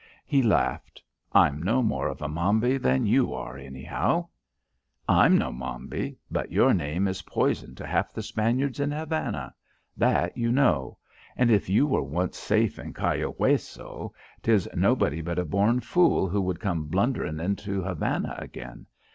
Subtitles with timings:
[0.25, 1.03] He laughed.
[1.31, 4.29] "I'm no more of a mambi than you are, anyhow."
[5.07, 6.17] "I'm no mambi.
[6.31, 9.53] But your name is poison to half the Spaniards in Havana.
[9.95, 10.97] That you know.
[11.37, 14.11] And if you were once safe in Cayo Hueso,
[14.41, 18.87] 'tis nobody but a born fool who would come blunderin' into Havana again.